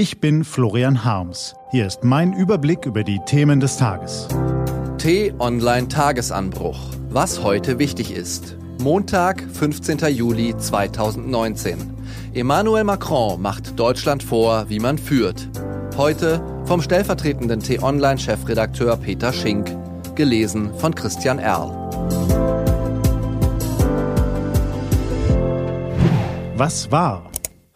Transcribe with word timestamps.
Ich 0.00 0.18
bin 0.18 0.44
Florian 0.44 1.04
Harms. 1.04 1.54
Hier 1.72 1.86
ist 1.86 2.04
mein 2.04 2.32
Überblick 2.32 2.86
über 2.86 3.04
die 3.04 3.20
Themen 3.26 3.60
des 3.60 3.76
Tages. 3.76 4.28
T-Online 4.96 5.88
Tagesanbruch. 5.88 6.78
Was 7.10 7.42
heute 7.42 7.78
wichtig 7.78 8.10
ist. 8.10 8.56
Montag, 8.80 9.42
15. 9.52 9.98
Juli 10.08 10.56
2019. 10.56 11.76
Emmanuel 12.32 12.84
Macron 12.84 13.42
macht 13.42 13.78
Deutschland 13.78 14.22
vor, 14.22 14.70
wie 14.70 14.78
man 14.78 14.96
führt. 14.96 15.50
Heute 15.98 16.42
vom 16.64 16.80
stellvertretenden 16.80 17.60
T-Online-Chefredakteur 17.60 18.96
Peter 18.96 19.34
Schink. 19.34 19.70
Gelesen 20.14 20.72
von 20.78 20.94
Christian 20.94 21.38
Erl. 21.38 21.76
Was 26.56 26.90
war? 26.90 27.29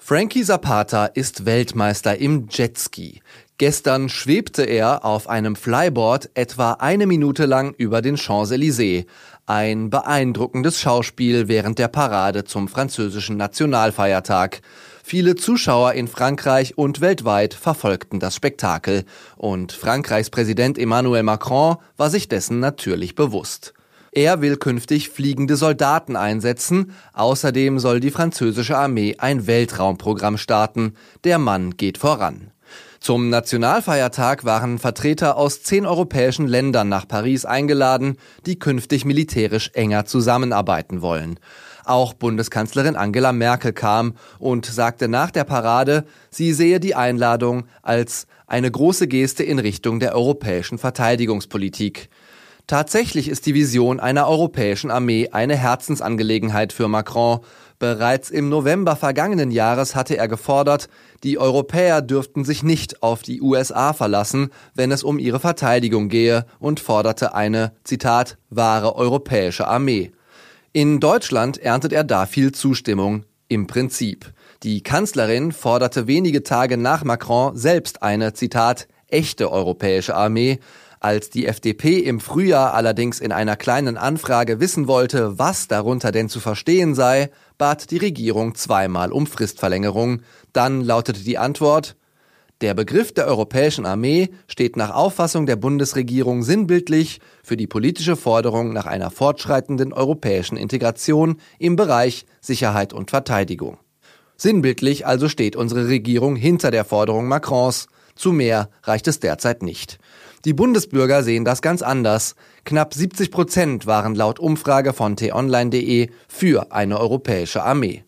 Frankie 0.06 0.44
Zapata 0.44 1.06
ist 1.06 1.46
Weltmeister 1.46 2.18
im 2.18 2.46
Jetski. 2.50 3.22
Gestern 3.56 4.10
schwebte 4.10 4.62
er 4.62 5.02
auf 5.02 5.30
einem 5.30 5.56
Flyboard 5.56 6.28
etwa 6.34 6.72
eine 6.72 7.06
Minute 7.06 7.46
lang 7.46 7.72
über 7.78 8.02
den 8.02 8.18
Champs-Élysées. 8.18 9.06
Ein 9.46 9.88
beeindruckendes 9.88 10.78
Schauspiel 10.78 11.48
während 11.48 11.78
der 11.78 11.88
Parade 11.88 12.44
zum 12.44 12.68
französischen 12.68 13.38
Nationalfeiertag. 13.38 14.60
Viele 15.02 15.36
Zuschauer 15.36 15.94
in 15.94 16.06
Frankreich 16.06 16.76
und 16.76 17.00
weltweit 17.00 17.54
verfolgten 17.54 18.20
das 18.20 18.34
Spektakel. 18.34 19.04
Und 19.36 19.72
Frankreichs 19.72 20.28
Präsident 20.28 20.76
Emmanuel 20.76 21.22
Macron 21.22 21.76
war 21.96 22.10
sich 22.10 22.28
dessen 22.28 22.60
natürlich 22.60 23.14
bewusst. 23.14 23.73
Er 24.16 24.40
will 24.40 24.56
künftig 24.56 25.10
fliegende 25.10 25.56
Soldaten 25.56 26.14
einsetzen. 26.14 26.92
Außerdem 27.14 27.80
soll 27.80 27.98
die 27.98 28.12
französische 28.12 28.78
Armee 28.78 29.16
ein 29.18 29.48
Weltraumprogramm 29.48 30.38
starten. 30.38 30.94
Der 31.24 31.38
Mann 31.38 31.76
geht 31.76 31.98
voran. 31.98 32.52
Zum 33.00 33.28
Nationalfeiertag 33.28 34.44
waren 34.44 34.78
Vertreter 34.78 35.36
aus 35.36 35.64
zehn 35.64 35.84
europäischen 35.84 36.46
Ländern 36.46 36.88
nach 36.88 37.08
Paris 37.08 37.44
eingeladen, 37.44 38.16
die 38.46 38.56
künftig 38.56 39.04
militärisch 39.04 39.72
enger 39.74 40.06
zusammenarbeiten 40.06 41.02
wollen. 41.02 41.40
Auch 41.84 42.14
Bundeskanzlerin 42.14 42.94
Angela 42.94 43.32
Merkel 43.32 43.72
kam 43.72 44.14
und 44.38 44.64
sagte 44.64 45.08
nach 45.08 45.32
der 45.32 45.44
Parade, 45.44 46.04
sie 46.30 46.52
sehe 46.52 46.78
die 46.78 46.94
Einladung 46.94 47.64
als 47.82 48.28
eine 48.46 48.70
große 48.70 49.08
Geste 49.08 49.42
in 49.42 49.58
Richtung 49.58 49.98
der 49.98 50.14
europäischen 50.14 50.78
Verteidigungspolitik. 50.78 52.08
Tatsächlich 52.66 53.28
ist 53.28 53.44
die 53.44 53.52
Vision 53.52 54.00
einer 54.00 54.26
europäischen 54.26 54.90
Armee 54.90 55.28
eine 55.30 55.54
Herzensangelegenheit 55.54 56.72
für 56.72 56.88
Macron. 56.88 57.40
Bereits 57.78 58.30
im 58.30 58.48
November 58.48 58.96
vergangenen 58.96 59.50
Jahres 59.50 59.94
hatte 59.94 60.16
er 60.16 60.28
gefordert, 60.28 60.88
die 61.24 61.38
Europäer 61.38 62.00
dürften 62.00 62.44
sich 62.44 62.62
nicht 62.62 63.02
auf 63.02 63.22
die 63.22 63.42
USA 63.42 63.92
verlassen, 63.92 64.48
wenn 64.74 64.92
es 64.92 65.04
um 65.04 65.18
ihre 65.18 65.40
Verteidigung 65.40 66.08
gehe 66.08 66.46
und 66.58 66.80
forderte 66.80 67.34
eine, 67.34 67.72
Zitat, 67.84 68.38
wahre 68.48 68.96
europäische 68.96 69.68
Armee. 69.68 70.12
In 70.72 71.00
Deutschland 71.00 71.58
erntet 71.58 71.92
er 71.92 72.04
da 72.04 72.24
viel 72.24 72.52
Zustimmung, 72.52 73.24
im 73.48 73.66
Prinzip. 73.66 74.32
Die 74.62 74.82
Kanzlerin 74.82 75.52
forderte 75.52 76.06
wenige 76.06 76.42
Tage 76.42 76.78
nach 76.78 77.04
Macron 77.04 77.54
selbst 77.56 78.02
eine, 78.02 78.32
Zitat, 78.32 78.88
echte 79.08 79.52
europäische 79.52 80.14
Armee, 80.14 80.60
als 81.04 81.28
die 81.28 81.46
FDP 81.46 81.98
im 81.98 82.18
Frühjahr 82.18 82.72
allerdings 82.72 83.20
in 83.20 83.30
einer 83.30 83.56
kleinen 83.56 83.98
Anfrage 83.98 84.58
wissen 84.58 84.88
wollte, 84.88 85.38
was 85.38 85.68
darunter 85.68 86.12
denn 86.12 86.30
zu 86.30 86.40
verstehen 86.40 86.94
sei, 86.94 87.30
bat 87.58 87.90
die 87.90 87.98
Regierung 87.98 88.54
zweimal 88.54 89.12
um 89.12 89.26
Fristverlängerung. 89.26 90.22
Dann 90.54 90.80
lautete 90.80 91.22
die 91.22 91.36
Antwort 91.36 91.96
Der 92.62 92.72
Begriff 92.72 93.12
der 93.12 93.26
Europäischen 93.26 93.84
Armee 93.84 94.30
steht 94.48 94.78
nach 94.78 94.94
Auffassung 94.94 95.44
der 95.44 95.56
Bundesregierung 95.56 96.42
sinnbildlich 96.42 97.20
für 97.42 97.58
die 97.58 97.66
politische 97.66 98.16
Forderung 98.16 98.72
nach 98.72 98.86
einer 98.86 99.10
fortschreitenden 99.10 99.92
europäischen 99.92 100.56
Integration 100.56 101.36
im 101.58 101.76
Bereich 101.76 102.24
Sicherheit 102.40 102.94
und 102.94 103.10
Verteidigung. 103.10 103.76
Sinnbildlich 104.38 105.06
also 105.06 105.28
steht 105.28 105.54
unsere 105.54 105.86
Regierung 105.86 106.34
hinter 106.34 106.70
der 106.70 106.86
Forderung 106.86 107.28
Macrons, 107.28 107.88
zu 108.14 108.32
mehr 108.32 108.70
reicht 108.82 109.08
es 109.08 109.20
derzeit 109.20 109.62
nicht. 109.62 109.98
Die 110.44 110.52
Bundesbürger 110.52 111.22
sehen 111.22 111.44
das 111.44 111.62
ganz 111.62 111.80
anders. 111.80 112.34
Knapp 112.64 112.92
70 112.92 113.30
Prozent 113.30 113.86
waren 113.86 114.14
laut 114.14 114.38
Umfrage 114.38 114.92
von 114.92 115.16
t-online.de 115.16 116.10
für 116.28 116.70
eine 116.70 117.00
europäische 117.00 117.62
Armee. 117.62 118.04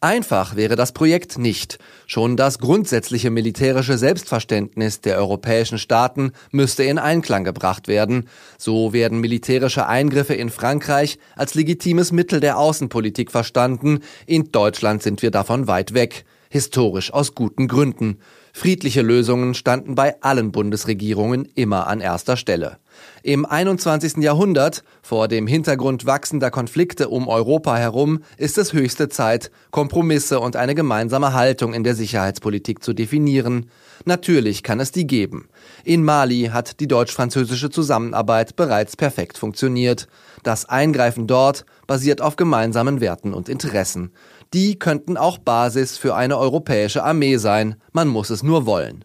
Einfach 0.00 0.54
wäre 0.54 0.76
das 0.76 0.92
Projekt 0.92 1.38
nicht. 1.38 1.78
Schon 2.06 2.36
das 2.36 2.60
grundsätzliche 2.60 3.30
militärische 3.30 3.98
Selbstverständnis 3.98 5.00
der 5.00 5.18
europäischen 5.18 5.78
Staaten 5.78 6.30
müsste 6.52 6.84
in 6.84 6.98
Einklang 6.98 7.42
gebracht 7.42 7.88
werden. 7.88 8.28
So 8.58 8.92
werden 8.92 9.18
militärische 9.18 9.88
Eingriffe 9.88 10.34
in 10.34 10.50
Frankreich 10.50 11.18
als 11.34 11.54
legitimes 11.54 12.12
Mittel 12.12 12.38
der 12.38 12.58
Außenpolitik 12.58 13.32
verstanden. 13.32 13.98
In 14.26 14.52
Deutschland 14.52 15.02
sind 15.02 15.20
wir 15.22 15.32
davon 15.32 15.66
weit 15.66 15.94
weg. 15.94 16.24
Historisch 16.48 17.12
aus 17.12 17.34
guten 17.34 17.66
Gründen. 17.66 18.18
Friedliche 18.58 19.02
Lösungen 19.02 19.54
standen 19.54 19.94
bei 19.94 20.20
allen 20.20 20.50
Bundesregierungen 20.50 21.44
immer 21.54 21.86
an 21.86 22.00
erster 22.00 22.36
Stelle. 22.36 22.78
Im 23.22 23.44
21. 23.44 24.18
Jahrhundert, 24.18 24.84
vor 25.02 25.28
dem 25.28 25.46
Hintergrund 25.46 26.06
wachsender 26.06 26.50
Konflikte 26.50 27.08
um 27.08 27.28
Europa 27.28 27.76
herum, 27.76 28.20
ist 28.36 28.58
es 28.58 28.72
höchste 28.72 29.08
Zeit, 29.08 29.50
Kompromisse 29.70 30.40
und 30.40 30.56
eine 30.56 30.74
gemeinsame 30.74 31.32
Haltung 31.32 31.74
in 31.74 31.84
der 31.84 31.94
Sicherheitspolitik 31.94 32.82
zu 32.82 32.92
definieren. 32.92 33.70
Natürlich 34.04 34.62
kann 34.62 34.80
es 34.80 34.92
die 34.92 35.06
geben. 35.06 35.48
In 35.84 36.04
Mali 36.04 36.50
hat 36.52 36.80
die 36.80 36.88
deutsch-französische 36.88 37.70
Zusammenarbeit 37.70 38.56
bereits 38.56 38.96
perfekt 38.96 39.36
funktioniert. 39.36 40.08
Das 40.42 40.64
Eingreifen 40.64 41.26
dort 41.26 41.64
basiert 41.86 42.20
auf 42.20 42.36
gemeinsamen 42.36 43.00
Werten 43.00 43.34
und 43.34 43.48
Interessen. 43.48 44.12
Die 44.54 44.78
könnten 44.78 45.16
auch 45.16 45.38
Basis 45.38 45.98
für 45.98 46.14
eine 46.14 46.38
europäische 46.38 47.02
Armee 47.02 47.36
sein, 47.36 47.76
man 47.92 48.08
muss 48.08 48.30
es 48.30 48.42
nur 48.42 48.64
wollen. 48.64 49.04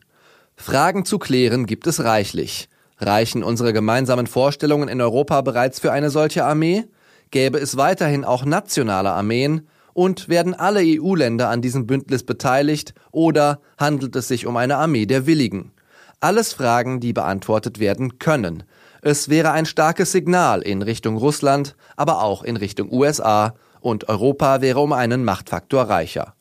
Fragen 0.56 1.04
zu 1.04 1.20
klären 1.20 1.66
gibt 1.66 1.88
es 1.88 2.04
reichlich. 2.04 2.70
Reichen 3.04 3.44
unsere 3.44 3.74
gemeinsamen 3.74 4.28
Vorstellungen 4.28 4.90
in 4.90 5.02
Europa 5.02 5.42
bereits 5.42 5.80
für 5.80 5.92
eine 5.92 6.10
solche 6.10 6.46
Armee? 6.46 6.86
Gäbe 7.32 7.58
es 7.58 7.78
weiterhin 7.78 8.26
auch 8.26 8.46
nationale 8.46 9.12
Armeen? 9.12 9.68
Und 9.94 10.28
werden 10.28 10.56
alle 10.56 10.82
EU-Länder 10.84 11.50
an 11.50 11.62
diesem 11.62 11.86
Bündnis 11.86 12.24
beteiligt 12.24 12.96
oder 13.12 13.60
handelt 13.78 14.16
es 14.16 14.28
sich 14.28 14.48
um 14.48 14.58
eine 14.58 14.78
Armee 14.78 15.06
der 15.06 15.28
Willigen? 15.28 15.72
Alles 16.20 16.54
Fragen, 16.54 17.00
die 17.00 17.14
beantwortet 17.14 17.80
werden 17.80 18.18
können. 18.18 18.64
Es 19.02 19.30
wäre 19.30 19.52
ein 19.52 19.66
starkes 19.66 20.12
Signal 20.12 20.62
in 20.62 20.82
Richtung 20.82 21.18
Russland, 21.18 21.76
aber 21.96 22.24
auch 22.24 22.42
in 22.42 22.58
Richtung 22.58 22.92
USA 22.92 23.54
und 23.82 24.10
Europa 24.10 24.62
wäre 24.62 24.80
um 24.80 24.94
einen 24.94 25.26
Machtfaktor 25.26 25.84
reicher. 25.84 26.34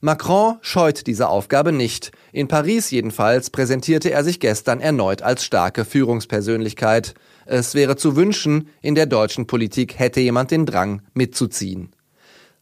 Macron 0.00 0.58
scheut 0.60 1.06
diese 1.06 1.28
Aufgabe 1.28 1.72
nicht. 1.72 2.12
In 2.32 2.48
Paris 2.48 2.90
jedenfalls 2.90 3.48
präsentierte 3.50 4.10
er 4.10 4.24
sich 4.24 4.40
gestern 4.40 4.80
erneut 4.80 5.22
als 5.22 5.44
starke 5.44 5.84
Führungspersönlichkeit. 5.84 7.14
Es 7.46 7.74
wäre 7.74 7.96
zu 7.96 8.14
wünschen, 8.14 8.68
in 8.82 8.94
der 8.94 9.06
deutschen 9.06 9.46
Politik 9.46 9.98
hätte 9.98 10.20
jemand 10.20 10.50
den 10.50 10.66
Drang, 10.66 11.00
mitzuziehen. 11.14 11.92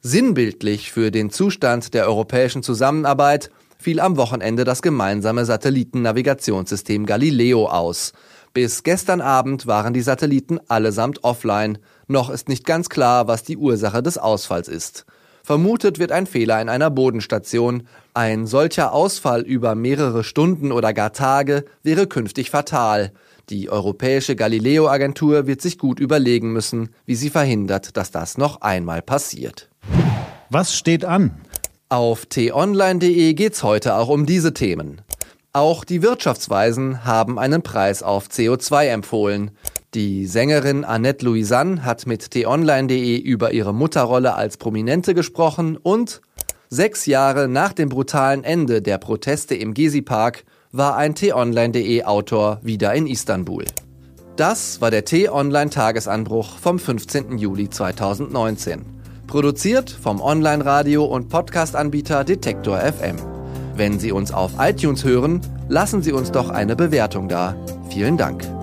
Sinnbildlich 0.01 0.93
für 0.93 1.11
den 1.11 1.31
Zustand 1.31 1.95
der 1.95 2.07
europäischen 2.07 2.63
Zusammenarbeit 2.63 3.51
fiel 3.79 4.01
am 4.01 4.17
Wochenende 4.17 4.65
das 4.65 4.81
gemeinsame 4.81 5.45
Satellitennavigationssystem 5.45 7.05
Galileo 7.05 7.67
aus. 7.67 8.13
Bis 8.53 8.85
gestern 8.85 9.21
Abend 9.21 9.67
waren 9.67 9.93
die 9.93 10.03
Satelliten 10.03 10.61
allesamt 10.69 11.25
offline. 11.25 11.79
Noch 12.07 12.31
ist 12.31 12.49
nicht 12.49 12.65
ganz 12.65 12.89
klar, 12.89 13.27
was 13.27 13.43
die 13.43 13.57
Ursache 13.57 14.03
des 14.03 14.19
Ausfalls 14.19 14.69
ist. 14.69 15.05
Vermutet 15.45 15.99
wird 15.99 16.11
ein 16.11 16.27
Fehler 16.27 16.63
in 16.63 16.71
einer 16.71 16.89
Bodenstation. 16.89 17.87
Ein 18.15 18.47
solcher 18.47 18.95
Ausfall 18.95 19.43
über 19.43 19.75
mehrere 19.75 20.25
Stunden 20.25 20.73
oder 20.73 20.95
gar 20.95 21.13
Tage 21.13 21.67
wäre 21.83 22.07
künftig 22.07 22.49
fatal. 22.49 23.13
Die 23.51 23.69
Europäische 23.69 24.37
Galileo-Agentur 24.37 25.47
wird 25.47 25.61
sich 25.61 25.77
gut 25.77 26.01
überlegen 26.01 26.55
müssen, 26.55 26.89
wie 27.05 27.15
sie 27.15 27.29
verhindert, 27.29 27.99
dass 27.99 28.11
das 28.11 28.39
noch 28.39 28.63
einmal 28.63 29.03
passiert. 29.03 29.69
Was 30.49 30.75
steht 30.75 31.05
an? 31.05 31.33
Auf 31.91 32.25
t-online.de 32.25 33.35
geht's 33.35 33.63
heute 33.63 33.97
auch 33.97 34.09
um 34.09 34.25
diese 34.25 34.55
Themen. 34.55 35.03
Auch 35.53 35.85
die 35.85 36.03
Wirtschaftsweisen 36.03 37.05
haben 37.05 37.39
einen 37.39 37.63
Preis 37.63 38.03
auf 38.03 38.29
CO2 38.29 38.87
empfohlen. 38.87 39.51
Die 39.95 40.27
Sängerin 40.27 40.85
Annette 40.85 41.25
Louisanne 41.25 41.85
hat 41.85 42.09
mit 42.09 42.33
t-online.de 42.33 43.17
über 43.17 43.53
ihre 43.53 43.73
Mutterrolle 43.73 44.35
als 44.35 44.57
Prominente 44.57 45.15
gesprochen 45.15 45.77
und 45.77 46.21
sechs 46.69 47.07
Jahre 47.07 47.47
nach 47.47 47.73
dem 47.73 47.91
brutalen 47.91 48.43
Ende 48.43 48.83
der 48.83 48.99
Proteste 48.99 49.55
im 49.55 49.73
Gezi-Park 49.73 50.45
war 50.73 50.97
ein 50.97 51.15
t-online.de 51.15 52.03
Autor 52.03 52.59
wieder 52.63 52.93
in 52.93 53.07
Istanbul. 53.07 53.67
Das 54.35 54.81
war 54.81 54.91
der 54.91 55.05
T-Online-Tagesanbruch 55.05 56.59
vom 56.59 56.81
15. 56.81 57.39
Juli 57.39 57.71
2019. 57.71 58.81
Produziert 59.29 59.91
vom 59.91 60.21
Online-Radio 60.21 61.05
und 61.05 61.29
Podcast-Anbieter 61.29 62.25
Detektor 62.25 62.81
FM. 62.81 63.15
Wenn 63.77 64.01
Sie 64.01 64.11
uns 64.11 64.33
auf 64.33 64.53
iTunes 64.59 65.05
hören, 65.05 65.41
lassen 65.69 66.03
Sie 66.03 66.11
uns 66.11 66.33
doch 66.33 66.51
eine 66.51 66.75
Bewertung 66.75 67.29
da. 67.29 67.55
Vielen 67.91 68.17
Dank. 68.17 68.54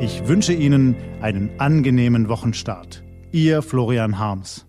Ich 0.00 0.28
wünsche 0.28 0.52
Ihnen 0.52 0.94
einen 1.20 1.50
angenehmen 1.58 2.28
Wochenstart. 2.28 3.02
Ihr 3.32 3.62
Florian 3.62 4.20
Harms. 4.20 4.67